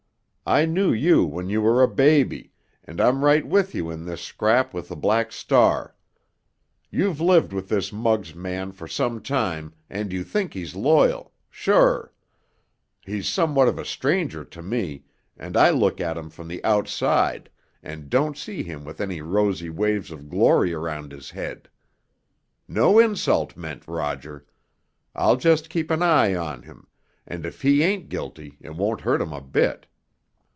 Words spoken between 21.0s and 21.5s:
his